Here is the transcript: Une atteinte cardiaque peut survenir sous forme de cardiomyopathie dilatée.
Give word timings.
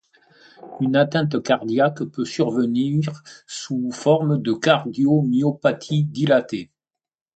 Une 0.79 0.95
atteinte 0.95 1.43
cardiaque 1.43 2.01
peut 2.05 2.25
survenir 2.25 3.21
sous 3.45 3.91
forme 3.91 4.41
de 4.41 4.51
cardiomyopathie 4.53 6.05
dilatée. 6.05 6.71